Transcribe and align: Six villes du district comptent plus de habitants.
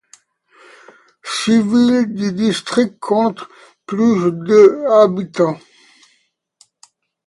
Six 1.23 1.61
villes 1.63 2.11
du 2.15 2.33
district 2.33 2.97
comptent 2.97 3.45
plus 3.85 4.31
de 4.31 4.83
habitants. 4.89 5.59